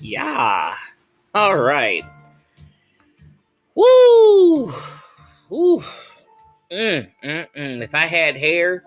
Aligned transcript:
Yeah. 0.00 0.74
All 1.34 1.56
right. 1.56 2.04
Woo! 3.74 4.72
Woo! 5.48 5.80
Mm, 6.72 7.10
mm, 7.22 7.46
mm. 7.56 7.82
If 7.82 7.94
I 7.94 8.06
had 8.06 8.36
hair, 8.36 8.84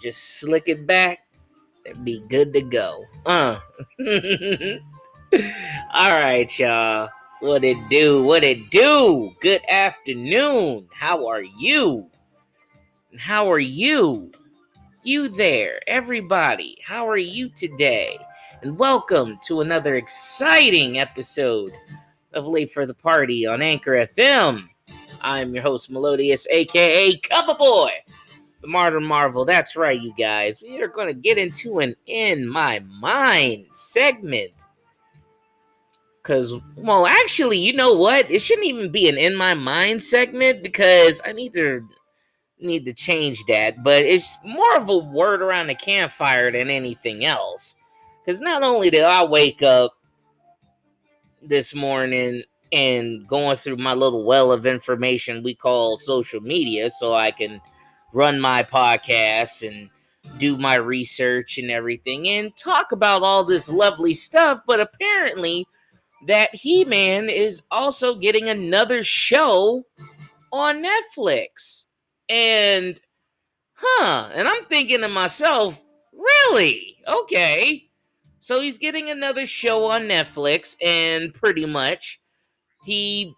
just 0.00 0.40
slick 0.40 0.68
it 0.68 0.86
back, 0.86 1.26
it'd 1.84 2.04
be 2.04 2.22
good 2.28 2.52
to 2.54 2.62
go. 2.62 3.04
Uh. 3.26 3.60
All 5.94 6.10
right, 6.10 6.58
y'all. 6.58 7.08
What 7.40 7.64
it 7.64 7.76
do? 7.88 8.22
What 8.24 8.44
it 8.44 8.70
do? 8.70 9.32
Good 9.40 9.62
afternoon. 9.68 10.88
How 10.92 11.26
are 11.26 11.42
you? 11.42 12.08
How 13.18 13.50
are 13.50 13.58
you? 13.58 14.32
You 15.02 15.28
there, 15.28 15.80
everybody. 15.86 16.78
How 16.86 17.08
are 17.08 17.16
you 17.16 17.48
today? 17.48 18.18
And 18.62 18.78
welcome 18.78 19.40
to 19.46 19.60
another 19.60 19.96
exciting 19.96 21.00
episode 21.00 21.72
of 22.32 22.46
Late 22.46 22.70
for 22.70 22.86
the 22.86 22.94
Party 22.94 23.44
on 23.44 23.60
Anchor 23.60 24.06
FM. 24.06 24.68
I'm 25.20 25.52
your 25.52 25.64
host, 25.64 25.90
Melodious, 25.90 26.46
aka 26.48 27.16
Cover 27.28 27.54
Boy, 27.54 27.90
the 28.60 28.68
Modern 28.68 29.04
Marvel. 29.04 29.44
That's 29.44 29.74
right, 29.74 30.00
you 30.00 30.14
guys. 30.16 30.62
We 30.62 30.80
are 30.80 30.86
going 30.86 31.08
to 31.08 31.12
get 31.12 31.38
into 31.38 31.80
an 31.80 31.96
In 32.06 32.48
My 32.48 32.78
Mind 33.00 33.66
segment. 33.72 34.52
Because, 36.22 36.54
well, 36.76 37.08
actually, 37.08 37.58
you 37.58 37.72
know 37.72 37.94
what? 37.94 38.30
It 38.30 38.42
shouldn't 38.42 38.68
even 38.68 38.92
be 38.92 39.08
an 39.08 39.18
In 39.18 39.34
My 39.34 39.54
Mind 39.54 40.04
segment 40.04 40.62
because 40.62 41.20
I 41.24 41.32
need 41.32 41.52
to 41.54 41.80
need 42.60 42.84
to 42.84 42.92
change 42.92 43.44
that, 43.48 43.82
but 43.82 44.04
it's 44.04 44.38
more 44.44 44.76
of 44.76 44.88
a 44.88 44.98
word 44.98 45.42
around 45.42 45.66
the 45.66 45.74
campfire 45.74 46.52
than 46.52 46.70
anything 46.70 47.24
else. 47.24 47.74
Because 48.24 48.40
not 48.40 48.62
only 48.62 48.90
did 48.90 49.04
I 49.04 49.24
wake 49.24 49.62
up 49.62 49.96
this 51.42 51.74
morning 51.74 52.42
and 52.72 53.26
going 53.26 53.56
through 53.56 53.76
my 53.76 53.94
little 53.94 54.24
well 54.24 54.52
of 54.52 54.64
information 54.64 55.42
we 55.42 55.54
call 55.54 55.98
social 55.98 56.40
media 56.40 56.88
so 56.88 57.14
I 57.14 57.30
can 57.30 57.60
run 58.12 58.40
my 58.40 58.62
podcast 58.62 59.66
and 59.66 59.90
do 60.38 60.56
my 60.56 60.76
research 60.76 61.58
and 61.58 61.70
everything 61.70 62.28
and 62.28 62.56
talk 62.56 62.92
about 62.92 63.22
all 63.22 63.44
this 63.44 63.70
lovely 63.70 64.14
stuff, 64.14 64.60
but 64.66 64.80
apparently 64.80 65.66
that 66.26 66.54
He 66.54 66.84
Man 66.84 67.28
is 67.28 67.62
also 67.70 68.14
getting 68.14 68.48
another 68.48 69.02
show 69.02 69.84
on 70.52 70.84
Netflix. 70.84 71.88
And, 72.28 73.00
huh, 73.74 74.30
and 74.32 74.46
I'm 74.46 74.64
thinking 74.66 75.00
to 75.00 75.08
myself, 75.08 75.82
really? 76.12 76.98
Okay. 77.06 77.88
So 78.42 78.60
he's 78.60 78.76
getting 78.76 79.08
another 79.08 79.46
show 79.46 79.84
on 79.84 80.02
Netflix, 80.02 80.76
and 80.82 81.32
pretty 81.32 81.64
much 81.64 82.20
he, 82.84 83.32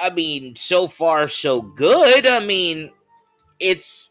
I 0.00 0.10
mean, 0.10 0.54
so 0.54 0.86
far 0.86 1.26
so 1.26 1.60
good. 1.60 2.24
I 2.24 2.38
mean, 2.38 2.92
it's 3.58 4.10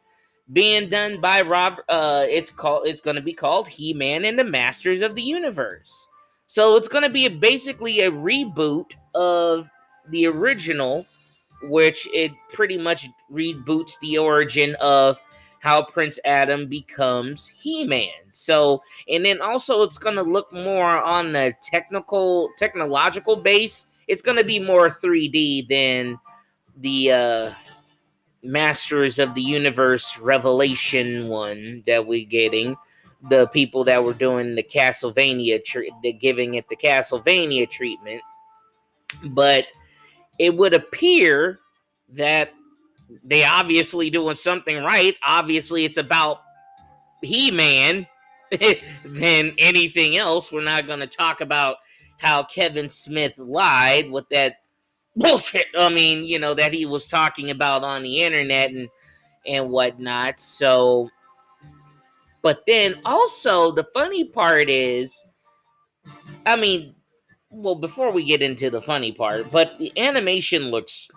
being 0.52 0.90
done 0.90 1.22
by 1.22 1.42
Rob. 1.42 1.76
Uh, 1.88 2.26
it's 2.28 2.50
called. 2.50 2.86
It's 2.86 3.00
going 3.00 3.16
to 3.16 3.22
be 3.22 3.32
called 3.32 3.70
He 3.70 3.94
Man 3.94 4.26
and 4.26 4.38
the 4.38 4.44
Masters 4.44 5.02
of 5.02 5.16
the 5.16 5.24
Universe. 5.24 6.10
So 6.48 6.76
it's 6.76 6.90
going 6.90 7.04
to 7.04 7.10
be 7.10 7.26
a, 7.26 7.32
basically 7.32 8.02
a 8.02 8.12
reboot 8.12 8.92
of 9.16 9.70
the 10.10 10.26
original, 10.28 11.06
which 11.64 12.06
it 12.14 12.32
pretty 12.52 12.78
much 12.78 13.08
reboots 13.32 13.94
the 14.02 14.18
origin 14.18 14.76
of 14.82 15.18
how 15.60 15.84
Prince 15.84 16.20
Adam 16.26 16.68
becomes 16.68 17.48
He 17.48 17.86
Man. 17.86 18.10
So, 18.32 18.82
and 19.10 19.26
then 19.26 19.42
also 19.42 19.84
it's 19.84 19.98
going 19.98 20.16
to 20.16 20.22
look 20.22 20.52
more 20.54 21.02
on 21.02 21.34
the 21.34 21.54
technical, 21.62 22.50
technological 22.58 23.36
base. 23.36 23.88
It's 24.08 24.22
going 24.22 24.38
to 24.38 24.44
be 24.44 24.60
more 24.60 24.90
3D 24.90 25.68
than 25.68 26.20
the 26.78 27.12
uh, 27.12 27.52
Masters 28.44 29.20
of 29.20 29.34
the 29.34 29.42
Universe 29.42 30.18
Revelation 30.20 31.28
one 31.28 31.84
that 31.86 32.06
we're 32.06 32.28
getting. 32.28 32.76
The 33.30 33.48
people 33.48 33.84
that 33.86 34.04
were 34.04 34.14
doing 34.14 34.54
the 34.54 34.64
Castlevania, 34.64 35.64
tre- 35.66 35.92
the 36.04 36.14
giving 36.14 36.54
it 36.54 36.70
the 36.70 36.76
Castlevania 36.76 37.70
treatment. 37.70 38.22
But 39.26 39.66
it 40.38 40.56
would 40.56 40.76
appear 40.76 41.60
that 42.10 42.54
they 43.24 43.44
obviously 43.44 44.10
doing 44.10 44.36
something 44.36 44.78
right. 44.84 45.16
Obviously, 45.24 45.86
it's 45.86 45.98
about 45.98 46.42
He 47.22 47.52
Man 47.52 48.08
than 49.06 49.54
anything 49.58 50.18
else. 50.18 50.52
We're 50.52 50.64
not 50.64 50.88
going 50.88 51.00
to 51.00 51.08
talk 51.08 51.42
about 51.42 51.78
how 52.18 52.44
Kevin 52.44 52.90
Smith 52.90 53.38
lied 53.38 54.12
with 54.12 54.28
that 54.30 54.58
bullshit. 55.16 55.68
I 55.78 55.90
mean, 55.90 56.24
you 56.24 56.40
know, 56.40 56.54
that 56.54 56.74
he 56.74 56.86
was 56.86 57.08
talking 57.08 57.50
about 57.50 57.84
on 57.84 58.04
the 58.04 58.22
internet 58.22 58.72
and 58.72 58.90
and 59.46 59.70
whatnot. 59.70 60.40
So, 60.40 61.10
but 62.42 62.64
then 62.68 62.94
also 63.06 63.72
the 63.72 63.88
funny 63.94 64.26
part 64.26 64.70
is, 64.70 65.26
I 66.46 66.56
mean, 66.56 66.96
well, 67.50 67.76
before 67.76 68.12
we 68.12 68.26
get 68.26 68.42
into 68.42 68.70
the 68.70 68.82
funny 68.82 69.12
part, 69.12 69.50
but 69.52 69.78
the 69.80 69.92
animation 69.98 70.70
looks 70.70 71.08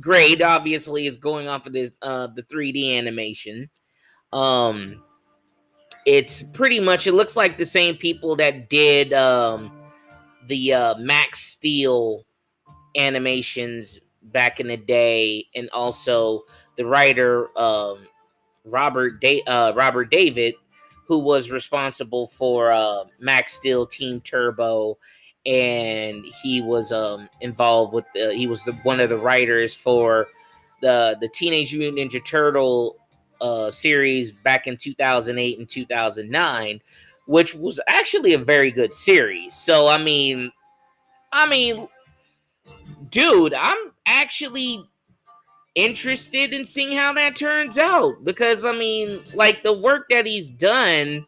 great. 0.00 0.42
Obviously, 0.42 1.06
is 1.06 1.16
going 1.16 1.48
off 1.48 1.66
of 1.66 1.72
this 1.72 1.92
uh 2.02 2.28
the 2.28 2.42
3D 2.44 2.96
animation. 2.96 3.68
Um 4.32 5.02
it's 6.06 6.42
pretty 6.42 6.80
much 6.80 7.06
it 7.06 7.12
looks 7.12 7.36
like 7.36 7.56
the 7.56 7.64
same 7.64 7.96
people 7.96 8.36
that 8.36 8.68
did 8.68 9.12
um 9.12 9.72
the 10.46 10.72
uh 10.72 10.94
Max 10.96 11.40
Steel 11.40 12.24
animations 12.96 13.98
back 14.32 14.60
in 14.60 14.68
the 14.68 14.76
day 14.76 15.46
and 15.54 15.68
also 15.70 16.42
the 16.76 16.84
writer 16.84 17.48
um 17.58 18.06
Robert 18.64 19.20
da- 19.20 19.42
uh 19.46 19.72
Robert 19.74 20.10
David 20.10 20.54
who 21.06 21.18
was 21.18 21.50
responsible 21.50 22.26
for 22.28 22.72
uh 22.72 23.04
Max 23.18 23.52
Steel 23.52 23.86
Team 23.86 24.20
Turbo 24.20 24.98
and 25.46 26.24
he 26.42 26.60
was 26.60 26.92
um, 26.92 27.28
involved 27.40 27.92
with 27.92 28.04
the, 28.14 28.34
he 28.34 28.46
was 28.46 28.64
the, 28.64 28.72
one 28.82 29.00
of 29.00 29.10
the 29.10 29.18
writers 29.18 29.74
for 29.74 30.26
the 30.80 31.16
the 31.20 31.28
Teenage 31.28 31.76
Mutant 31.76 32.12
Ninja 32.12 32.24
Turtle 32.24 32.96
uh, 33.40 33.70
series 33.70 34.32
back 34.32 34.66
in 34.66 34.76
2008 34.76 35.58
and 35.58 35.68
2009 35.68 36.80
which 37.26 37.54
was 37.54 37.80
actually 37.88 38.34
a 38.34 38.38
very 38.38 38.70
good 38.70 38.92
series. 38.92 39.54
So 39.54 39.86
i 39.86 39.98
mean 39.98 40.52
i 41.32 41.48
mean 41.48 41.88
dude 43.10 43.54
i'm 43.54 43.92
actually 44.06 44.82
interested 45.74 46.54
in 46.54 46.64
seeing 46.64 46.96
how 46.96 47.12
that 47.12 47.34
turns 47.34 47.76
out 47.78 48.22
because 48.22 48.64
i 48.64 48.72
mean 48.72 49.18
like 49.34 49.62
the 49.62 49.72
work 49.72 50.06
that 50.08 50.24
he's 50.24 50.48
done 50.48 51.26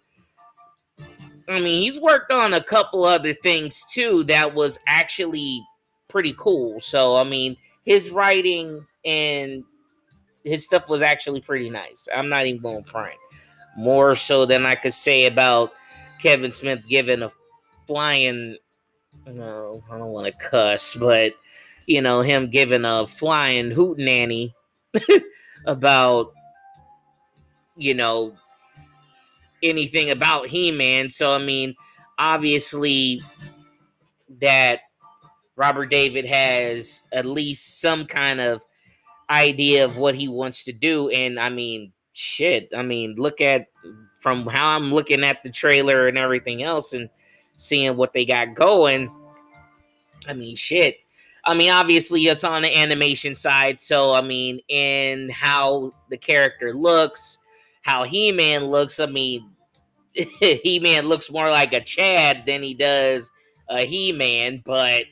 I 1.49 1.61
mean, 1.61 1.83
he's 1.83 2.01
worked 2.01 2.33
on 2.33 2.55
a 2.55 2.63
couple 2.63 3.05
other 3.05 3.33
things 3.33 3.85
too 3.85 4.25
that 4.25 4.55
was 4.55 4.79
actually 4.89 5.63
pretty 6.09 6.35
cool. 6.37 6.81
So, 6.81 7.17
I 7.17 7.25
mean, 7.25 7.57
his 7.85 8.11
writing 8.11 8.85
and 9.05 9.65
his 10.45 10.65
stuff 10.65 10.89
was 10.89 11.03
actually 11.03 11.41
pretty 11.41 11.71
nice. 11.71 12.09
I'm 12.15 12.29
not 12.29 12.47
even 12.47 12.63
going 12.63 12.85
to 12.85 12.91
front. 12.91 13.15
More 13.77 14.15
so 14.15 14.47
than 14.47 14.67
I 14.67 14.75
could 14.75 14.95
say 14.95 15.27
about 15.27 15.73
Kevin 16.21 16.51
Smith 16.51 16.83
giving 16.89 17.23
a 17.23 17.31
flying 17.87 18.57
no, 19.27 19.83
I 19.91 19.99
don't 19.99 20.13
want 20.13 20.27
to 20.27 20.39
cuss, 20.39 20.95
but 20.95 21.35
you 21.87 22.01
know, 22.01 22.21
him 22.21 22.49
giving 22.51 22.85
a 22.85 23.07
flying 23.07 23.71
hoot 23.71 23.99
nanny 23.99 24.55
about 25.67 26.33
you 27.77 27.95
know 27.95 28.33
anything 29.63 30.11
about 30.11 30.47
He 30.47 30.71
Man. 30.71 31.11
So, 31.11 31.35
I 31.35 31.39
mean, 31.39 31.75
obviously, 32.19 33.21
that 34.41 34.81
Robert 35.57 35.87
David 35.87 36.27
has 36.27 37.05
at 37.13 37.25
least 37.25 37.81
some 37.81 38.05
kind 38.05 38.41
of 38.41 38.63
idea 39.31 39.85
of 39.85 39.97
what 39.99 40.15
he 40.15 40.29
wants 40.29 40.65
to 40.65 40.73
do. 40.73 41.09
And 41.09 41.41
I 41.41 41.49
mean, 41.49 41.93
shit. 42.13 42.69
I 42.77 42.83
mean, 42.83 43.15
look 43.17 43.41
at 43.41 43.69
from 44.21 44.47
how 44.47 44.77
I'm 44.77 44.93
looking 44.93 45.25
at 45.25 45.43
the 45.43 45.51
trailer 45.51 46.09
and 46.09 46.19
everything 46.19 46.63
else 46.63 46.93
and 46.93 47.09
seeing 47.57 47.97
what 47.97 48.13
they 48.13 48.25
got 48.25 48.55
going. 48.55 49.11
I 50.29 50.33
mean, 50.33 50.57
shit. 50.57 50.99
I 51.45 51.55
mean, 51.55 51.71
obviously, 51.71 52.27
it's 52.27 52.43
on 52.43 52.63
the 52.63 52.77
animation 52.77 53.35
side. 53.35 53.79
So, 53.79 54.13
I 54.13 54.21
mean, 54.21 54.61
in 54.69 55.29
how 55.31 55.93
the 56.11 56.17
character 56.17 56.75
looks, 56.75 57.39
how 57.87 58.03
He 58.03 58.33
Man 58.33 58.65
looks, 58.65 58.99
I 58.99 59.07
mean, 59.07 59.49
He 60.13 60.81
Man 60.83 61.07
looks 61.07 61.31
more 61.31 61.49
like 61.49 61.73
a 61.73 61.81
Chad 61.81 62.43
than 62.45 62.61
he 62.61 62.75
does 62.75 63.31
a 63.71 63.85
He 63.85 64.11
Man, 64.11 64.61
but 64.67 65.05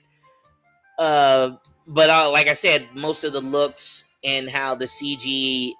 uh, 0.99 1.53
but 1.87 2.11
uh, 2.11 2.31
like 2.33 2.49
I 2.49 2.53
said, 2.53 2.89
most 2.93 3.23
of 3.23 3.33
the 3.33 3.41
looks 3.41 4.03
and 4.25 4.51
how 4.51 4.75
the 4.75 4.87
CG, 4.87 5.73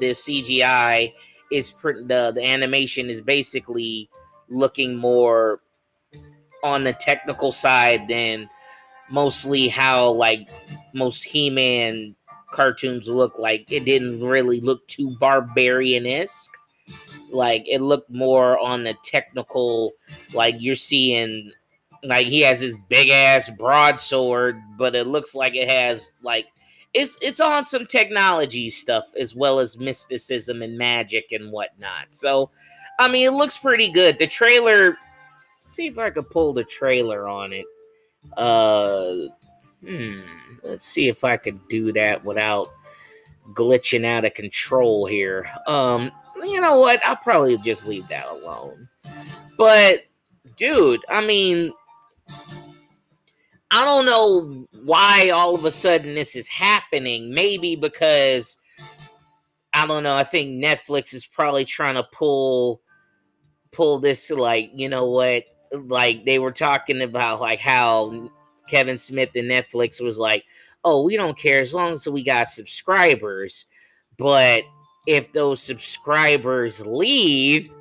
the 0.00 0.10
CGI 0.10 1.12
is 1.52 1.68
pretty, 1.68 2.04
the 2.04 2.32
the 2.34 2.42
animation 2.42 3.10
is 3.10 3.20
basically 3.20 4.08
looking 4.48 4.96
more 4.96 5.60
on 6.62 6.84
the 6.84 6.94
technical 6.94 7.52
side 7.52 8.08
than 8.08 8.48
mostly 9.10 9.68
how 9.68 10.10
like 10.12 10.48
most 10.94 11.22
He-Man 11.22 12.16
cartoons 12.54 13.08
look 13.08 13.38
like. 13.38 13.70
It 13.70 13.84
didn't 13.84 14.20
really 14.20 14.60
look 14.60 14.86
too 14.86 15.16
barbarian-esque. 15.18 16.56
Like 17.30 17.64
it 17.68 17.80
looked 17.80 18.10
more 18.10 18.58
on 18.58 18.84
the 18.84 18.94
technical, 19.02 19.92
like 20.32 20.54
you're 20.58 20.74
seeing 20.74 21.50
like 22.04 22.26
he 22.26 22.42
has 22.42 22.60
this 22.60 22.76
big 22.88 23.08
ass 23.08 23.50
broadsword, 23.50 24.60
but 24.78 24.94
it 24.94 25.06
looks 25.06 25.34
like 25.34 25.56
it 25.56 25.68
has 25.68 26.12
like 26.22 26.46
it's 26.92 27.16
it's 27.20 27.40
on 27.40 27.66
some 27.66 27.86
technology 27.86 28.70
stuff 28.70 29.04
as 29.18 29.34
well 29.34 29.58
as 29.58 29.78
mysticism 29.78 30.62
and 30.62 30.78
magic 30.78 31.32
and 31.32 31.50
whatnot. 31.50 32.06
So, 32.10 32.50
I 32.98 33.08
mean, 33.08 33.26
it 33.26 33.32
looks 33.32 33.58
pretty 33.58 33.90
good. 33.90 34.18
The 34.18 34.26
trailer. 34.26 34.96
See 35.66 35.86
if 35.86 35.98
I 35.98 36.10
could 36.10 36.28
pull 36.28 36.52
the 36.52 36.62
trailer 36.64 37.26
on 37.26 37.54
it. 37.54 37.64
Uh, 38.36 39.32
hmm. 39.86 40.20
Let's 40.62 40.84
see 40.84 41.08
if 41.08 41.24
I 41.24 41.36
could 41.36 41.60
do 41.68 41.92
that 41.92 42.24
without 42.24 42.68
glitching 43.52 44.04
out 44.04 44.24
of 44.24 44.34
control 44.34 45.06
here. 45.06 45.46
Um, 45.66 46.10
you 46.42 46.60
know 46.60 46.78
what? 46.78 47.04
I'll 47.06 47.16
probably 47.16 47.58
just 47.58 47.86
leave 47.86 48.08
that 48.08 48.26
alone. 48.26 48.88
But, 49.58 50.04
dude, 50.56 51.00
I 51.08 51.24
mean, 51.24 51.70
I 53.70 53.84
don't 53.84 54.06
know 54.06 54.66
why 54.84 55.30
all 55.30 55.54
of 55.54 55.64
a 55.64 55.70
sudden 55.70 56.14
this 56.14 56.36
is 56.36 56.48
happening. 56.48 57.34
Maybe 57.34 57.76
because 57.76 58.56
I 59.72 59.86
don't 59.86 60.04
know. 60.04 60.14
I 60.14 60.22
think 60.22 60.62
Netflix 60.62 61.12
is 61.12 61.26
probably 61.26 61.64
trying 61.64 61.96
to 61.96 62.04
pull 62.04 62.80
pull 63.72 63.98
this 63.98 64.30
like 64.30 64.70
you 64.72 64.88
know 64.88 65.06
what 65.10 65.42
like 65.72 66.24
they 66.24 66.38
were 66.38 66.52
talking 66.52 67.02
about 67.02 67.40
like 67.40 67.58
how 67.58 68.30
Kevin 68.68 68.96
Smith 68.96 69.30
and 69.34 69.50
Netflix 69.50 70.00
was 70.00 70.18
like, 70.18 70.44
oh, 70.84 71.02
we 71.02 71.16
don't 71.16 71.38
care 71.38 71.60
as 71.60 71.74
long 71.74 71.94
as 71.94 72.08
we 72.08 72.22
got 72.22 72.48
subscribers. 72.48 73.66
But 74.18 74.64
if 75.06 75.32
those 75.32 75.62
subscribers 75.62 76.86
leave, 76.86 77.72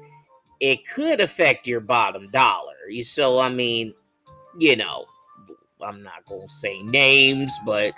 it 0.60 0.88
could 0.88 1.20
affect 1.20 1.68
your 1.68 1.80
bottom 1.80 2.30
dollar. 2.32 2.74
So 3.04 3.40
I 3.40 3.50
mean, 3.50 3.94
you 4.58 4.76
know, 4.76 5.06
I'm 5.82 6.04
not 6.04 6.26
gonna 6.26 6.50
say 6.50 6.82
names, 6.82 7.54
but 7.66 7.94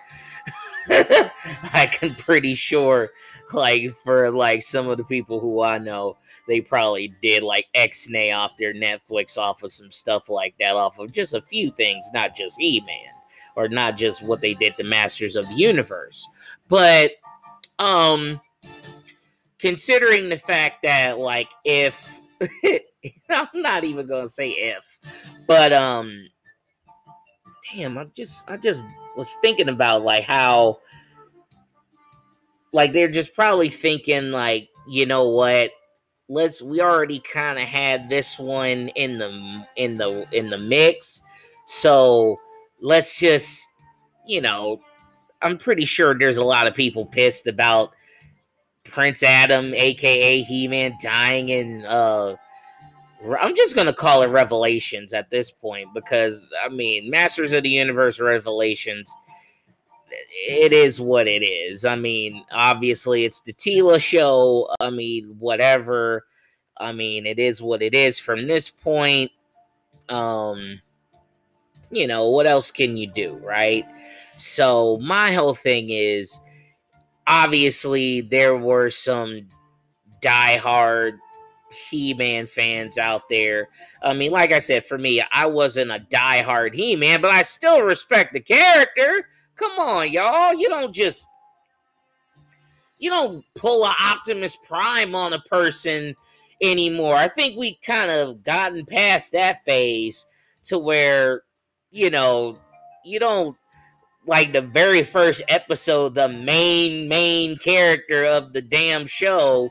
I 0.90 1.90
can 1.92 2.16
pretty 2.16 2.56
sure 2.56 3.10
like 3.54 3.90
for 3.92 4.32
like 4.32 4.62
some 4.62 4.88
of 4.88 4.98
the 4.98 5.04
people 5.04 5.40
who 5.40 5.62
I 5.62 5.78
know, 5.78 6.18
they 6.48 6.62
probably 6.62 7.14
did 7.22 7.44
like 7.44 7.68
X-Nay 7.74 8.32
off 8.32 8.58
their 8.58 8.74
Netflix 8.74 9.38
off 9.38 9.64
of 9.64 9.72
some 9.72 9.92
stuff 9.92 10.30
like 10.30 10.56
that, 10.60 10.76
off 10.76 11.00
of 11.00 11.12
just 11.12 11.34
a 11.34 11.42
few 11.42 11.72
things, 11.72 12.10
not 12.14 12.36
just 12.36 12.60
He-Man 12.60 13.14
or 13.56 13.68
not 13.68 13.98
just 13.98 14.24
what 14.24 14.42
they 14.42 14.54
did 14.54 14.76
to 14.78 14.84
Masters 14.84 15.36
of 15.36 15.48
the 15.48 15.56
Universe. 15.56 16.28
But 16.68 17.12
um 17.80 18.40
considering 19.60 20.30
the 20.30 20.38
fact 20.38 20.84
that 20.84 21.18
like 21.20 21.50
if 21.64 22.20
I'm 23.30 23.48
not 23.54 23.84
even 23.84 24.08
gonna 24.08 24.28
say 24.28 24.50
if, 24.52 24.98
but 25.48 25.74
um 25.74 26.28
damn, 27.74 27.98
I 27.98 28.06
just 28.16 28.50
I 28.50 28.58
just 28.58 28.84
was 29.16 29.34
thinking 29.42 29.70
about 29.70 30.04
like 30.04 30.24
how 30.24 30.80
like 32.76 32.92
they're 32.92 33.08
just 33.08 33.34
probably 33.34 33.70
thinking 33.70 34.32
like, 34.32 34.70
you 34.86 35.06
know 35.06 35.30
what? 35.30 35.72
Let's 36.28 36.62
we 36.62 36.82
already 36.82 37.20
kind 37.20 37.58
of 37.58 37.64
had 37.64 38.10
this 38.10 38.38
one 38.38 38.90
in 38.90 39.18
the 39.18 39.66
in 39.78 39.96
the 39.96 40.28
in 40.34 40.50
the 40.50 40.58
mix. 40.58 41.24
So, 41.68 42.38
let's 42.82 43.18
just 43.18 43.66
you 44.28 44.42
know, 44.42 44.82
I'm 45.42 45.58
pretty 45.58 45.86
sure 45.86 46.18
there's 46.18 46.38
a 46.38 46.44
lot 46.44 46.68
of 46.68 46.74
people 46.74 47.06
pissed 47.06 47.48
about 47.48 47.94
Prince 48.84 49.24
Adam 49.24 49.74
aka 49.74 50.42
He-Man 50.42 50.98
dying 51.02 51.50
in 51.50 51.86
uh 51.86 52.36
I'm 53.40 53.56
just 53.56 53.74
gonna 53.76 53.94
call 53.94 54.22
it 54.24 54.28
Revelations 54.28 55.14
at 55.14 55.32
this 55.32 55.50
point 55.50 55.94
because 55.94 56.46
I 56.62 56.68
mean, 56.68 57.10
Masters 57.10 57.54
of 57.54 57.64
the 57.64 57.70
Universe 57.70 58.20
Revelations. 58.20 59.16
It 60.12 60.72
is 60.72 61.02
what 61.02 61.28
it 61.28 61.44
is. 61.44 61.86
I 61.86 61.96
mean, 61.96 62.44
obviously, 62.52 63.26
it's 63.26 63.42
the 63.42 63.54
Teela 63.54 64.00
show. 64.00 64.70
I 64.80 64.90
mean, 64.90 65.36
whatever. 65.40 66.26
I 66.78 66.92
mean, 66.92 67.26
it 67.26 67.40
is 67.40 67.62
what 67.62 67.82
it 67.82 67.94
is 67.94 68.20
from 68.20 68.48
this 68.48 68.70
point. 68.70 69.32
Um, 70.10 70.82
you 71.90 72.08
know, 72.08 72.30
what 72.30 72.46
else 72.46 72.72
can 72.72 72.98
you 72.98 73.08
do, 73.08 73.40
right? 73.44 73.86
So, 74.38 74.98
my 75.02 75.32
whole 75.32 75.56
thing 75.56 75.90
is 75.90 76.40
obviously, 77.28 78.22
there 78.22 78.56
were 78.56 78.92
some 78.92 79.48
diehard 80.22 81.18
he-Man 81.90 82.46
fans 82.46 82.98
out 82.98 83.28
there. 83.30 83.70
I 84.02 84.14
mean, 84.14 84.32
like 84.32 84.52
I 84.52 84.60
said, 84.60 84.86
for 84.86 84.98
me, 84.98 85.22
I 85.32 85.46
wasn't 85.46 85.92
a 85.92 86.00
die-hard 86.00 86.74
He-Man, 86.74 87.22
but 87.22 87.32
I 87.32 87.42
still 87.44 87.84
respect 87.84 88.34
the 88.34 88.40
character. 88.40 89.28
Come 89.56 89.80
on, 89.80 90.12
y'all. 90.12 90.54
You 90.54 90.70
don't 90.70 90.94
just 90.94 91.28
you 92.98 93.10
don't 93.10 93.44
pull 93.56 93.86
a 93.86 93.94
Optimus 94.00 94.58
Prime 94.58 95.16
on 95.16 95.34
a 95.34 95.40
person 95.42 96.16
anymore. 96.62 97.16
I 97.16 97.28
think 97.28 97.58
we 97.58 97.78
kind 97.86 98.10
of 98.10 98.44
gotten 98.44 98.86
past 98.86 99.34
that 99.34 99.64
phase 99.66 100.26
to 100.64 100.80
where, 100.80 101.44
you 101.92 102.10
know, 102.10 102.58
you 103.04 103.20
don't 103.20 103.56
like 104.26 104.54
the 104.54 104.62
very 104.62 105.04
first 105.04 105.44
episode, 105.50 106.16
the 106.16 106.30
main 106.30 107.08
main 107.08 107.58
character 107.58 108.26
of 108.26 108.54
the 108.54 108.62
damn 108.62 109.06
show 109.06 109.70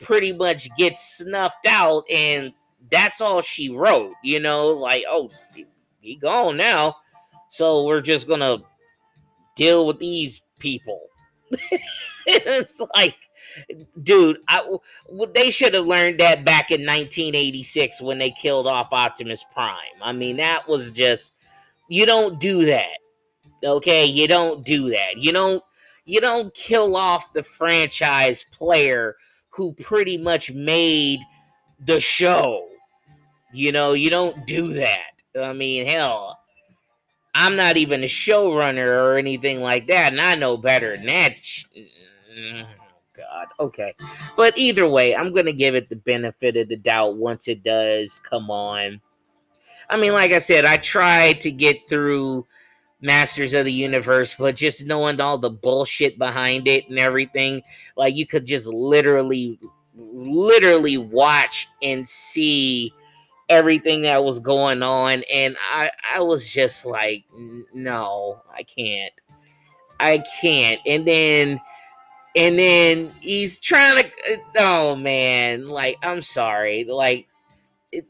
pretty 0.00 0.32
much 0.32 0.68
gets 0.76 1.18
snuffed 1.18 1.66
out 1.66 2.04
and 2.10 2.52
that's 2.90 3.20
all 3.20 3.40
she 3.40 3.70
wrote 3.70 4.12
you 4.22 4.38
know 4.38 4.68
like 4.68 5.04
oh 5.08 5.30
he 6.00 6.16
gone 6.16 6.56
now 6.56 6.94
so 7.48 7.84
we're 7.84 8.00
just 8.00 8.28
gonna 8.28 8.58
deal 9.54 9.86
with 9.86 9.98
these 9.98 10.42
people 10.58 11.00
it's 12.26 12.80
like 12.94 13.16
dude 14.02 14.38
I, 14.48 14.62
they 15.34 15.50
should 15.50 15.74
have 15.74 15.86
learned 15.86 16.20
that 16.20 16.44
back 16.44 16.70
in 16.70 16.80
1986 16.80 18.02
when 18.02 18.18
they 18.18 18.30
killed 18.30 18.66
off 18.66 18.88
optimus 18.92 19.44
prime 19.52 19.76
i 20.02 20.12
mean 20.12 20.38
that 20.38 20.68
was 20.68 20.90
just 20.90 21.34
you 21.88 22.06
don't 22.06 22.40
do 22.40 22.64
that 22.66 22.98
okay 23.62 24.04
you 24.04 24.26
don't 24.26 24.64
do 24.64 24.90
that 24.90 25.18
you 25.18 25.32
don't 25.32 25.62
you 26.04 26.20
don't 26.20 26.52
kill 26.54 26.96
off 26.96 27.32
the 27.32 27.42
franchise 27.42 28.44
player 28.50 29.16
who 29.50 29.72
pretty 29.74 30.18
much 30.18 30.52
made 30.52 31.20
the 31.86 32.00
show. 32.00 32.66
You 33.52 33.72
know, 33.72 33.92
you 33.92 34.10
don't 34.10 34.36
do 34.46 34.72
that. 34.74 35.22
I 35.40 35.52
mean, 35.52 35.86
hell, 35.86 36.38
I'm 37.34 37.56
not 37.56 37.76
even 37.76 38.02
a 38.02 38.06
showrunner 38.06 38.88
or 38.88 39.16
anything 39.16 39.60
like 39.60 39.86
that, 39.88 40.12
and 40.12 40.20
I 40.20 40.36
know 40.36 40.56
better 40.56 40.96
than 40.96 41.06
that. 41.06 41.36
Mm, 41.36 41.88
mm, 42.38 42.64
oh, 42.64 42.84
God, 43.16 43.46
okay. 43.58 43.94
But 44.36 44.56
either 44.56 44.88
way, 44.88 45.16
I'm 45.16 45.32
going 45.32 45.46
to 45.46 45.52
give 45.52 45.74
it 45.74 45.88
the 45.88 45.96
benefit 45.96 46.56
of 46.56 46.68
the 46.68 46.76
doubt 46.76 47.16
once 47.16 47.48
it 47.48 47.64
does 47.64 48.20
come 48.20 48.50
on. 48.50 49.00
I 49.90 49.96
mean, 49.96 50.12
like 50.12 50.32
I 50.32 50.38
said, 50.38 50.64
I 50.64 50.76
tried 50.76 51.40
to 51.40 51.50
get 51.50 51.88
through 51.88 52.46
Masters 53.00 53.52
of 53.52 53.64
the 53.64 53.72
Universe, 53.72 54.34
but 54.38 54.54
just 54.54 54.86
knowing 54.86 55.20
all 55.20 55.36
the 55.36 55.50
bullshit 55.50 56.18
behind 56.18 56.68
it 56.68 56.88
and 56.88 56.98
everything, 56.98 57.62
like 57.96 58.14
you 58.14 58.26
could 58.26 58.46
just 58.46 58.68
literally, 58.68 59.58
literally 59.94 60.96
watch 60.96 61.68
and 61.82 62.08
see 62.08 62.92
everything 63.48 64.02
that 64.02 64.24
was 64.24 64.38
going 64.38 64.82
on, 64.82 65.22
and 65.32 65.56
I, 65.72 65.90
I 66.14 66.20
was 66.20 66.50
just 66.50 66.84
like, 66.84 67.24
no, 67.72 68.42
I 68.52 68.62
can't, 68.62 69.12
I 70.00 70.22
can't, 70.40 70.80
and 70.86 71.06
then. 71.06 71.60
And 72.36 72.58
then 72.58 73.12
he's 73.20 73.60
trying 73.60 74.02
to, 74.02 74.06
uh, 74.32 74.36
oh 74.58 74.96
man, 74.96 75.68
like, 75.68 75.98
I'm 76.02 76.20
sorry. 76.20 76.82
Like, 76.82 77.28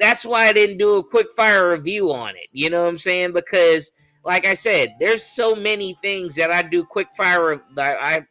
that's 0.00 0.24
why 0.24 0.46
I 0.46 0.52
didn't 0.52 0.78
do 0.78 0.96
a 0.96 1.04
quick 1.04 1.26
fire 1.36 1.72
review 1.72 2.12
on 2.12 2.30
it. 2.36 2.48
You 2.52 2.70
know 2.70 2.82
what 2.84 2.88
I'm 2.88 2.98
saying? 2.98 3.32
Because 3.32 3.92
like 4.24 4.46
I 4.46 4.54
said, 4.54 4.96
there's 4.98 5.22
so 5.22 5.54
many 5.54 5.98
things 6.02 6.36
that 6.36 6.50
I 6.50 6.62
do 6.62 6.84
quick 6.84 7.08
fire 7.16 7.60
that 7.76 7.98
I 8.00 8.26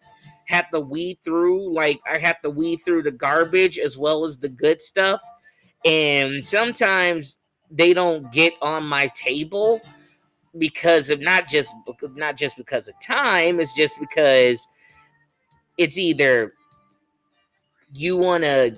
have 0.47 0.69
to 0.71 0.79
weed 0.79 1.19
through. 1.23 1.73
Like 1.73 1.99
I 2.11 2.17
have 2.17 2.41
to 2.41 2.49
weed 2.49 2.77
through 2.77 3.03
the 3.03 3.11
garbage 3.11 3.77
as 3.79 3.97
well 3.97 4.23
as 4.23 4.37
the 4.37 4.49
good 4.49 4.81
stuff. 4.81 5.21
And 5.85 6.43
sometimes 6.45 7.37
they 7.69 7.93
don't 7.93 8.31
get 8.31 8.53
on 8.61 8.83
my 8.85 9.07
table 9.15 9.81
because 10.57 11.09
of 11.09 11.19
not 11.19 11.47
just 11.47 11.73
not 12.15 12.37
just 12.37 12.57
because 12.57 12.87
of 12.87 12.93
time, 13.01 13.59
it's 13.59 13.73
just 13.73 13.99
because 13.99 14.67
it's 15.77 15.97
either 15.97 16.53
you 17.95 18.17
want 18.17 18.43
to 18.43 18.75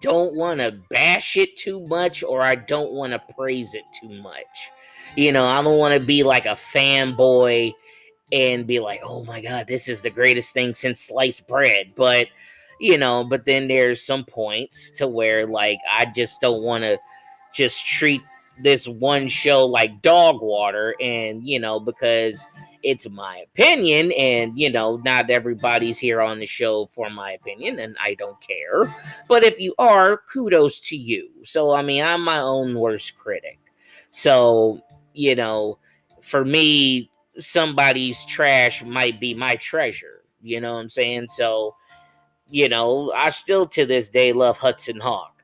don't 0.00 0.34
want 0.34 0.60
to 0.60 0.78
bash 0.90 1.36
it 1.36 1.56
too 1.56 1.86
much 1.86 2.22
or 2.22 2.42
I 2.42 2.56
don't 2.56 2.92
want 2.92 3.12
to 3.12 3.34
praise 3.34 3.74
it 3.74 3.84
too 4.00 4.10
much. 4.20 4.70
You 5.16 5.32
know, 5.32 5.46
I 5.46 5.62
don't 5.62 5.78
want 5.78 5.98
to 5.98 6.06
be 6.06 6.22
like 6.22 6.44
a 6.44 6.50
fanboy 6.50 7.72
and 8.30 8.66
be 8.66 8.80
like, 8.80 9.00
oh 9.02 9.24
my 9.24 9.40
God, 9.40 9.66
this 9.66 9.88
is 9.88 10.02
the 10.02 10.10
greatest 10.10 10.52
thing 10.52 10.74
since 10.74 11.00
sliced 11.00 11.46
bread. 11.48 11.92
But, 11.94 12.26
you 12.80 12.98
know, 12.98 13.24
but 13.24 13.44
then 13.44 13.68
there's 13.68 14.04
some 14.04 14.24
points 14.24 14.90
to 14.92 15.06
where 15.06 15.46
like 15.46 15.78
I 15.90 16.06
just 16.06 16.40
don't 16.40 16.62
want 16.62 16.84
to 16.84 16.98
just 17.54 17.86
treat 17.86 18.22
this 18.62 18.86
one 18.86 19.28
show 19.28 19.66
like 19.66 20.02
dog 20.02 20.40
water 20.40 20.94
and, 21.00 21.46
you 21.46 21.58
know, 21.58 21.80
because 21.80 22.46
it's 22.84 23.08
my 23.08 23.38
opinion 23.38 24.12
and 24.12 24.58
you 24.58 24.70
know 24.70 25.00
not 25.04 25.30
everybody's 25.30 25.98
here 25.98 26.20
on 26.20 26.38
the 26.38 26.46
show 26.46 26.86
for 26.86 27.08
my 27.08 27.32
opinion 27.32 27.78
and 27.80 27.96
i 28.00 28.14
don't 28.14 28.38
care. 28.40 28.82
But 29.26 29.42
if 29.42 29.58
you 29.58 29.74
are 29.78 30.20
kudos 30.30 30.80
to 30.88 30.96
you. 30.96 31.30
So 31.42 31.72
i 31.72 31.82
mean 31.82 32.04
i'm 32.04 32.22
my 32.22 32.38
own 32.38 32.78
worst 32.78 33.16
critic. 33.16 33.58
So 34.10 34.82
you 35.14 35.34
know 35.34 35.78
for 36.20 36.44
me 36.44 37.10
somebody's 37.38 38.24
trash 38.26 38.84
might 38.84 39.18
be 39.18 39.34
my 39.34 39.56
treasure 39.56 40.22
you 40.42 40.60
know 40.60 40.74
what 40.74 40.80
i'm 40.80 40.88
saying? 40.90 41.28
So 41.28 41.74
you 42.54 42.68
know 42.68 43.10
i 43.16 43.30
still 43.30 43.66
to 43.66 43.84
this 43.84 44.08
day 44.08 44.32
love 44.32 44.56
hudson 44.58 45.00
hawk. 45.00 45.42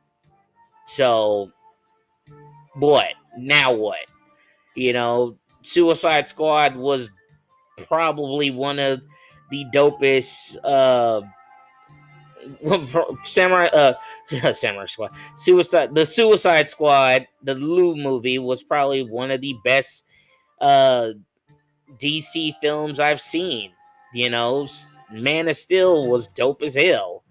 So 0.86 1.50
what? 2.74 3.14
Now 3.36 3.72
what? 3.72 4.06
You 4.76 4.92
know 4.92 5.36
suicide 5.62 6.28
squad 6.28 6.76
was 6.76 7.10
probably 7.88 8.52
one 8.52 8.78
of 8.78 9.02
the 9.50 9.64
dopest 9.74 10.56
uh 10.62 11.22
samurai 13.24 13.66
uh 13.66 13.94
samurai 14.52 14.86
squad. 14.86 15.10
Suicide 15.34 15.92
the 15.92 16.06
suicide 16.06 16.68
squad 16.68 17.26
the 17.42 17.56
Lou 17.56 17.96
movie 17.96 18.38
was 18.38 18.62
probably 18.62 19.02
one 19.02 19.32
of 19.32 19.40
the 19.40 19.56
best 19.64 20.04
uh 20.60 21.08
dc 22.00 22.54
films 22.60 23.00
i've 23.00 23.20
seen 23.20 23.72
you 24.14 24.30
know 24.30 24.68
man 25.12 25.48
of 25.48 25.56
steel 25.56 26.10
was 26.10 26.26
dope 26.26 26.62
as 26.62 26.74
hell 26.74 27.22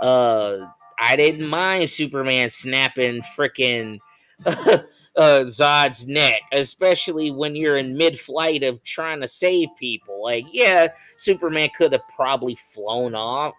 uh 0.00 0.58
i 0.98 1.16
didn't 1.16 1.46
mind 1.46 1.88
superman 1.88 2.48
snapping 2.48 3.20
freaking 3.36 3.98
uh, 5.16 5.44
Zod's 5.44 6.06
neck, 6.06 6.42
especially 6.52 7.30
when 7.30 7.56
you're 7.56 7.78
in 7.78 7.96
mid 7.96 8.18
flight 8.18 8.62
of 8.62 8.82
trying 8.84 9.20
to 9.20 9.28
save 9.28 9.68
people. 9.78 10.22
Like, 10.22 10.44
yeah, 10.52 10.88
Superman 11.16 11.70
could 11.76 11.92
have 11.92 12.06
probably 12.14 12.54
flown 12.54 13.14
off. 13.14 13.54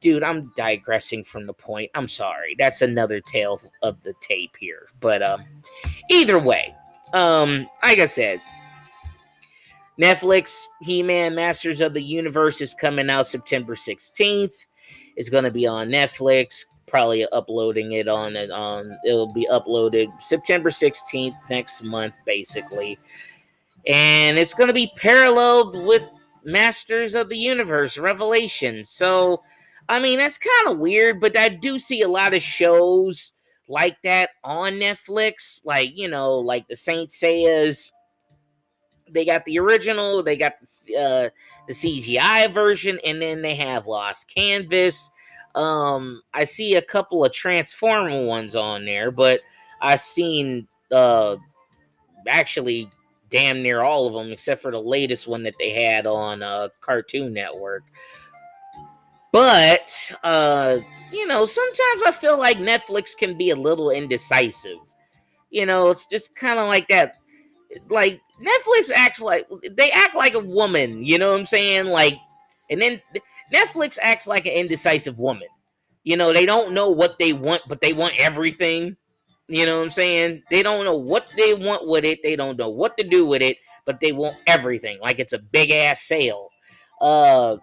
Dude, 0.00 0.22
I'm 0.22 0.52
digressing 0.56 1.24
from 1.24 1.46
the 1.46 1.52
point. 1.52 1.90
I'm 1.94 2.08
sorry. 2.08 2.54
That's 2.58 2.80
another 2.80 3.20
tale 3.20 3.60
of 3.82 4.02
the 4.02 4.14
tape 4.20 4.56
here. 4.58 4.86
But 5.00 5.22
um, 5.22 5.44
either 6.10 6.38
way, 6.38 6.74
um, 7.12 7.66
like 7.82 7.98
I 7.98 8.06
said, 8.06 8.40
Netflix 10.00 10.64
He 10.80 11.02
Man 11.02 11.34
Masters 11.34 11.80
of 11.80 11.94
the 11.94 12.02
Universe 12.02 12.60
is 12.60 12.72
coming 12.72 13.10
out 13.10 13.26
September 13.26 13.74
16th. 13.74 14.66
It's 15.16 15.28
going 15.28 15.44
to 15.44 15.50
be 15.50 15.66
on 15.66 15.88
Netflix 15.88 16.64
probably 16.86 17.26
uploading 17.30 17.92
it 17.92 18.08
on 18.08 18.36
on 18.36 18.98
it'll 19.06 19.32
be 19.32 19.46
uploaded 19.50 20.08
September 20.20 20.70
16th 20.70 21.34
next 21.48 21.82
month 21.82 22.14
basically. 22.26 22.98
And 23.86 24.36
it's 24.38 24.54
going 24.54 24.66
to 24.66 24.74
be 24.74 24.92
paralleled 24.96 25.74
with 25.86 26.06
Masters 26.44 27.14
of 27.14 27.28
the 27.28 27.38
Universe 27.38 27.96
Revelation. 27.96 28.84
So 28.84 29.40
I 29.88 30.00
mean 30.00 30.18
that's 30.18 30.38
kind 30.38 30.74
of 30.74 30.78
weird, 30.78 31.20
but 31.20 31.36
I 31.36 31.48
do 31.48 31.78
see 31.78 32.02
a 32.02 32.08
lot 32.08 32.34
of 32.34 32.42
shows 32.42 33.32
like 33.68 33.96
that 34.02 34.30
on 34.42 34.72
Netflix, 34.74 35.60
like 35.64 35.92
you 35.94 36.08
know, 36.08 36.38
like 36.38 36.66
the 36.68 36.76
Saint 36.76 37.10
Seiya's 37.10 37.92
they 39.12 39.24
got 39.24 39.44
the 39.44 39.58
original, 39.58 40.22
they 40.22 40.36
got 40.36 40.54
the, 40.60 40.96
uh, 40.96 41.28
the 41.66 41.72
CGI 41.72 42.52
version, 42.52 42.98
and 43.04 43.20
then 43.20 43.42
they 43.42 43.54
have 43.54 43.86
Lost 43.86 44.32
Canvas. 44.34 45.10
Um, 45.54 46.22
I 46.32 46.44
see 46.44 46.76
a 46.76 46.82
couple 46.82 47.24
of 47.24 47.32
Transformer 47.32 48.24
ones 48.26 48.54
on 48.56 48.84
there, 48.84 49.10
but 49.10 49.40
I've 49.80 50.00
seen 50.00 50.68
uh 50.92 51.36
actually 52.28 52.90
damn 53.30 53.62
near 53.62 53.82
all 53.82 54.06
of 54.06 54.12
them 54.12 54.32
except 54.32 54.60
for 54.60 54.72
the 54.72 54.80
latest 54.80 55.28
one 55.28 55.44
that 55.44 55.54
they 55.58 55.70
had 55.70 56.06
on 56.06 56.42
uh 56.42 56.68
Cartoon 56.80 57.32
Network. 57.32 57.84
But 59.32 60.12
uh, 60.24 60.78
you 61.12 61.26
know, 61.26 61.46
sometimes 61.46 62.02
I 62.06 62.12
feel 62.12 62.38
like 62.38 62.58
Netflix 62.58 63.16
can 63.16 63.36
be 63.36 63.50
a 63.50 63.56
little 63.56 63.90
indecisive. 63.90 64.78
You 65.50 65.66
know, 65.66 65.90
it's 65.90 66.06
just 66.06 66.34
kind 66.34 66.58
of 66.58 66.66
like 66.66 66.88
that. 66.88 67.19
Like 67.88 68.20
Netflix 68.40 68.90
acts 68.94 69.20
like 69.20 69.48
they 69.70 69.90
act 69.90 70.14
like 70.14 70.34
a 70.34 70.40
woman. 70.40 71.04
You 71.04 71.18
know 71.18 71.32
what 71.32 71.40
I'm 71.40 71.46
saying? 71.46 71.86
Like, 71.86 72.18
and 72.70 72.80
then 72.80 73.00
Netflix 73.52 73.98
acts 74.00 74.26
like 74.26 74.46
an 74.46 74.52
indecisive 74.52 75.18
woman. 75.18 75.48
You 76.04 76.16
know, 76.16 76.32
they 76.32 76.46
don't 76.46 76.72
know 76.72 76.90
what 76.90 77.18
they 77.18 77.32
want, 77.32 77.62
but 77.68 77.80
they 77.80 77.92
want 77.92 78.14
everything. 78.18 78.96
You 79.48 79.66
know 79.66 79.78
what 79.78 79.84
I'm 79.84 79.90
saying? 79.90 80.44
They 80.48 80.62
don't 80.62 80.84
know 80.84 80.96
what 80.96 81.32
they 81.36 81.54
want 81.54 81.86
with 81.86 82.04
it. 82.04 82.22
They 82.22 82.36
don't 82.36 82.56
know 82.56 82.68
what 82.68 82.96
to 82.98 83.04
do 83.04 83.26
with 83.26 83.42
it, 83.42 83.58
but 83.84 84.00
they 84.00 84.12
want 84.12 84.36
everything. 84.46 84.98
Like 85.00 85.18
it's 85.18 85.32
a 85.32 85.38
big 85.38 85.70
ass 85.72 86.02
sale. 86.02 86.50
Uh 87.00 87.56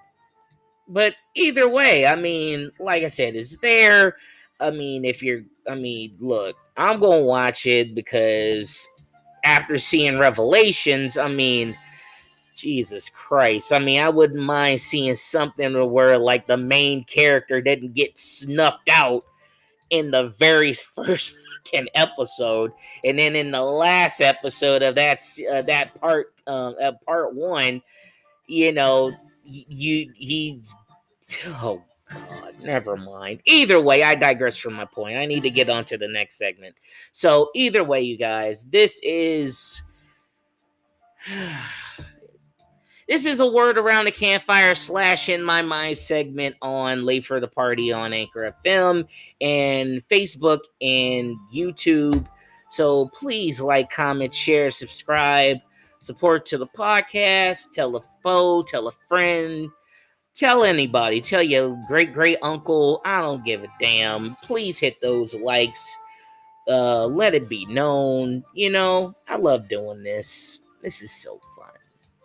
but 0.89 1.15
either 1.35 1.67
way, 1.67 2.05
I 2.05 2.15
mean, 2.15 2.71
like 2.79 3.03
I 3.03 3.07
said, 3.07 3.35
it's 3.35 3.57
there. 3.57 4.15
I 4.59 4.71
mean, 4.71 5.05
if 5.05 5.23
you're 5.23 5.43
I 5.67 5.75
mean, 5.75 6.15
look, 6.19 6.55
I'm 6.75 6.99
going 6.99 7.21
to 7.21 7.25
watch 7.25 7.65
it 7.65 7.95
because 7.95 8.87
after 9.43 9.77
seeing 9.77 10.19
Revelations, 10.19 11.17
I 11.17 11.27
mean, 11.27 11.77
Jesus 12.55 13.09
Christ. 13.09 13.71
I 13.71 13.79
mean, 13.79 14.01
I 14.01 14.09
wouldn't 14.09 14.41
mind 14.41 14.81
seeing 14.81 15.15
something 15.15 15.91
where 15.91 16.17
like 16.17 16.47
the 16.47 16.57
main 16.57 17.03
character 17.03 17.61
didn't 17.61 17.93
get 17.93 18.17
snuffed 18.17 18.89
out 18.89 19.23
in 19.89 20.11
the 20.11 20.29
very 20.29 20.73
first 20.95 21.35
fucking 21.65 21.87
episode, 21.95 22.71
and 23.03 23.17
then 23.19 23.35
in 23.35 23.51
the 23.51 23.61
last 23.61 24.21
episode 24.21 24.81
of 24.81 24.95
that 24.95 25.21
uh, 25.51 25.61
that 25.63 25.99
part 26.01 26.33
uh, 26.47 26.71
uh, 26.71 26.91
part 27.05 27.35
one, 27.35 27.81
you 28.47 28.71
know, 28.71 29.11
you 29.45 30.11
he's 30.15 30.75
oh 31.47 31.83
God, 32.09 32.53
never 32.63 32.95
mind. 32.95 33.41
Either 33.45 33.81
way, 33.81 34.03
I 34.03 34.15
digress 34.15 34.57
from 34.57 34.73
my 34.73 34.85
point. 34.85 35.17
I 35.17 35.25
need 35.25 35.43
to 35.43 35.49
get 35.49 35.69
on 35.69 35.83
to 35.85 35.97
the 35.97 36.07
next 36.07 36.37
segment. 36.37 36.75
So 37.11 37.49
either 37.53 37.83
way, 37.83 38.01
you 38.01 38.17
guys, 38.17 38.65
this 38.65 38.99
is. 39.03 39.81
This 43.07 43.25
is 43.25 43.39
a 43.39 43.49
word 43.49 43.77
around 43.77 44.03
the 44.03 44.11
campfire 44.11 44.75
slash 44.75 45.29
in 45.29 45.41
my 45.41 45.61
mind 45.61 45.97
segment 45.97 46.57
on 46.61 47.05
Late 47.05 47.23
for 47.23 47.39
the 47.39 47.47
Party 47.47 47.89
on 47.93 48.11
Anchor 48.11 48.53
FM 48.65 49.07
and 49.39 50.05
Facebook 50.09 50.59
and 50.81 51.37
YouTube. 51.49 52.27
So 52.69 53.07
please 53.17 53.61
like, 53.61 53.89
comment, 53.89 54.35
share, 54.35 54.71
subscribe, 54.71 55.59
support 56.01 56.45
to 56.47 56.57
the 56.57 56.67
podcast, 56.67 57.71
tell 57.71 57.95
a 57.95 58.01
foe, 58.21 58.63
tell 58.63 58.89
a 58.89 58.91
friend, 59.07 59.69
tell 60.37 60.63
anybody, 60.63 61.19
tell 61.19 61.41
your 61.41 61.77
great 61.87 62.13
great 62.13 62.37
uncle. 62.41 63.01
I 63.03 63.21
don't 63.21 63.43
give 63.43 63.63
a 63.63 63.67
damn. 63.79 64.35
Please 64.43 64.79
hit 64.79 65.01
those 65.01 65.33
likes. 65.35 65.97
Uh, 66.67 67.05
let 67.05 67.33
it 67.33 67.49
be 67.49 67.65
known. 67.65 68.43
You 68.53 68.69
know, 68.69 69.15
I 69.27 69.37
love 69.37 69.67
doing 69.67 70.03
this. 70.03 70.59
This 70.83 71.01
is 71.01 71.11
so 71.11 71.39
fun. 71.55 71.71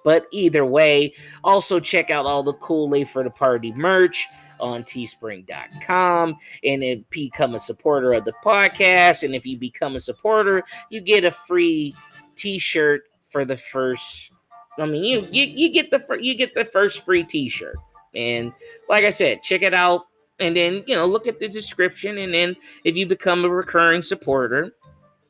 but 0.05 0.27
either 0.33 0.65
way, 0.65 1.15
also 1.45 1.81
check 1.81 2.11
out 2.11 2.27
all 2.27 2.43
the 2.43 2.53
cool 2.55 2.91
Late 2.91 3.09
for 3.09 3.23
the 3.23 3.31
Party 3.31 3.73
merch 3.73 4.27
on 4.61 4.83
teespring.com 4.83 6.37
and 6.65 7.11
become 7.11 7.55
a 7.55 7.59
supporter 7.59 8.13
of 8.13 8.25
the 8.25 8.35
podcast. 8.45 9.23
And 9.23 9.35
if 9.35 9.47
you 9.47 9.57
become 9.57 9.97
a 9.97 10.01
supporter, 10.01 10.65
you 10.91 11.01
get 11.01 11.25
a 11.25 11.31
free 11.31 11.95
t-shirt 12.35 13.05
for 13.29 13.45
the 13.45 13.57
first 13.57 14.33
I 14.79 14.87
mean 14.87 15.05
you 15.05 15.27
you, 15.31 15.45
you 15.45 15.69
get 15.71 15.91
the 15.91 16.19
you 16.21 16.35
get 16.35 16.55
the 16.55 16.65
first 16.65 17.05
free 17.05 17.25
t-shirt. 17.25 17.77
And 18.15 18.53
like 18.89 19.05
I 19.05 19.11
said, 19.11 19.43
check 19.43 19.63
it 19.63 19.75
out 19.75 20.07
and 20.39 20.57
then, 20.57 20.85
you 20.87 20.97
know, 20.97 21.07
look 21.07 21.27
at 21.27 21.39
the 21.39 21.49
description 21.49 22.19
and 22.19 22.33
then 22.33 22.57
if 22.85 22.97
you 22.97 23.07
become 23.07 23.45
a 23.45 23.49
recurring 23.49 24.03
supporter, 24.03 24.73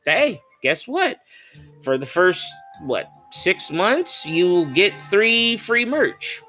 hey, 0.04 0.40
guess 0.62 0.88
what? 0.88 1.18
For 1.82 1.98
the 1.98 2.06
first 2.06 2.50
what 2.80 3.10
six 3.32 3.70
months, 3.70 4.26
you 4.26 4.66
get 4.74 4.92
three 4.94 5.56
free 5.56 5.84
merch. 5.84 6.42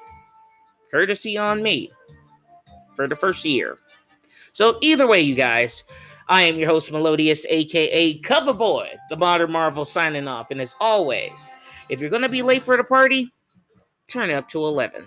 Courtesy 0.92 1.38
on 1.38 1.64
me 1.64 1.90
for 2.96 3.08
the 3.08 3.16
first 3.16 3.44
year. 3.46 3.80
So, 4.54 4.78
either 4.82 5.08
way, 5.08 5.22
you 5.22 5.34
guys, 5.34 5.84
I 6.30 6.44
am 6.44 6.58
your 6.58 6.70
host, 6.70 6.92
Melodious, 6.92 7.46
aka 7.50 8.20
Cover 8.20 8.54
Boy, 8.54 8.90
the 9.10 9.18
Modern 9.18 9.52
Marvel, 9.52 9.86
signing 9.86 10.28
off. 10.28 10.52
And 10.52 10.62
as 10.62 10.76
always, 10.80 11.50
if 11.90 12.00
you're 12.00 12.12
going 12.12 12.22
to 12.22 12.30
be 12.30 12.44
late 12.44 12.62
for 12.62 12.78
the 12.78 12.84
party, 12.84 13.32
turn 14.08 14.30
it 14.30 14.36
up 14.36 14.48
to 14.50 14.60
11. 14.60 15.06